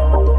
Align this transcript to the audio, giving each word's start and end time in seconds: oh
oh 0.00 0.34